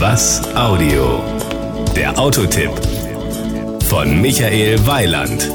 [0.00, 1.22] Was Audio?
[1.94, 2.70] Der Autotipp
[3.84, 5.50] von Michael Weiland.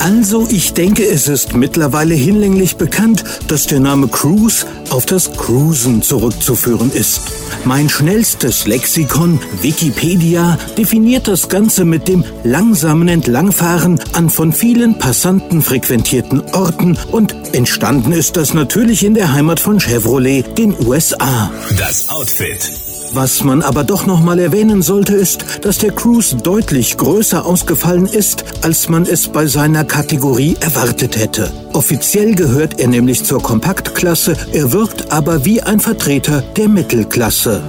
[0.00, 6.02] Also, ich denke, es ist mittlerweile hinlänglich bekannt, dass der Name Cruise auf das Cruisen
[6.02, 7.22] zurückzuführen ist.
[7.64, 15.62] Mein schnellstes Lexikon, Wikipedia, definiert das Ganze mit dem langsamen Entlangfahren an von vielen Passanten
[15.62, 21.50] frequentierten Orten und entstanden ist das natürlich in der Heimat von Chevrolet, den USA.
[21.78, 22.79] Das Outfit.
[23.12, 28.06] Was man aber doch noch mal erwähnen sollte, ist, dass der Cruise deutlich größer ausgefallen
[28.06, 31.52] ist, als man es bei seiner Kategorie erwartet hätte.
[31.72, 37.62] Offiziell gehört er nämlich zur Kompaktklasse, er wirkt aber wie ein Vertreter der Mittelklasse.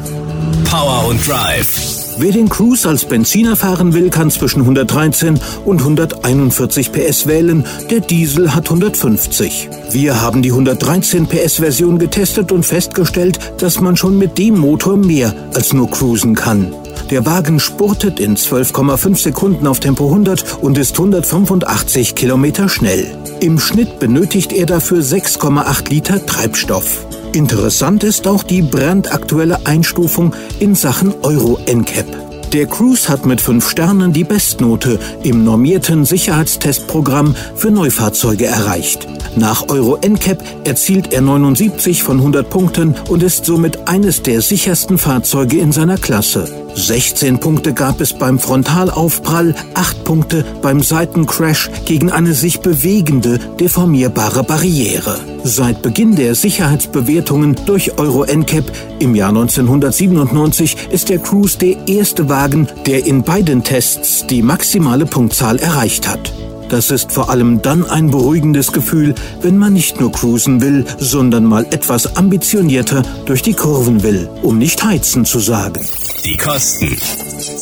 [0.70, 1.91] Power und Drive.
[2.18, 7.66] Wer den Cruise als Benziner fahren will, kann zwischen 113 und 141 PS wählen.
[7.90, 9.70] Der Diesel hat 150.
[9.92, 14.98] Wir haben die 113 PS Version getestet und festgestellt, dass man schon mit dem Motor
[14.98, 16.74] mehr als nur cruisen kann.
[17.10, 23.08] Der Wagen spurtet in 12,5 Sekunden auf Tempo 100 und ist 185 Kilometer schnell.
[23.40, 27.06] Im Schnitt benötigt er dafür 6,8 Liter Treibstoff.
[27.34, 32.52] Interessant ist auch die brandaktuelle Einstufung in Sachen Euro NCAP.
[32.52, 39.08] Der Cruise hat mit fünf Sternen die Bestnote im normierten Sicherheitstestprogramm für Neufahrzeuge erreicht.
[39.38, 44.98] Nach Euro NCAP erzielt er 79 von 100 Punkten und ist somit eines der sichersten
[44.98, 46.50] Fahrzeuge in seiner Klasse.
[46.76, 54.44] 16 Punkte gab es beim Frontalaufprall, 8 Punkte beim Seitencrash gegen eine sich bewegende, deformierbare
[54.44, 55.18] Barriere.
[55.44, 62.30] Seit Beginn der Sicherheitsbewertungen durch Euro NCAP im Jahr 1997 ist der Cruise der erste
[62.30, 66.32] Wagen, der in beiden Tests die maximale Punktzahl erreicht hat.
[66.70, 71.44] Das ist vor allem dann ein beruhigendes Gefühl, wenn man nicht nur cruisen will, sondern
[71.44, 75.82] mal etwas ambitionierter durch die Kurven will, um nicht heizen zu sagen.
[76.24, 76.96] Die Kosten.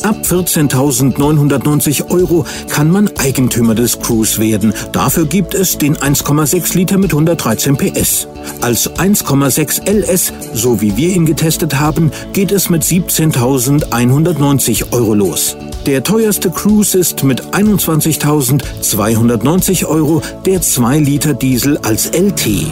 [0.02, 4.74] Ab 14.990 Euro kann man Eigentümer des Cruise werden.
[4.92, 8.28] Dafür gibt es den 1,6 Liter mit 113 PS.
[8.60, 15.56] Als 1,6 LS, so wie wir ihn getestet haben, geht es mit 17.190 Euro los.
[15.86, 22.66] Der teuerste Cruise ist mit 21.290 Euro der 2 Liter Diesel als LT.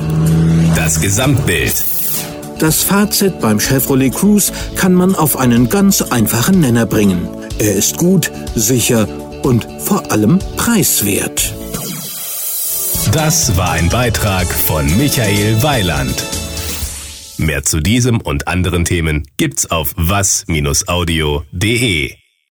[0.76, 1.82] Das Gesamtbild.
[2.58, 7.28] Das Fazit beim Chevrolet Cruise kann man auf einen ganz einfachen Nenner bringen.
[7.58, 9.06] Er ist gut, sicher
[9.42, 11.54] und vor allem preiswert.
[13.12, 16.24] Das war ein Beitrag von Michael Weiland.
[17.38, 20.68] Mehr zu diesem und anderen Themen gibt's auf was-audio.de.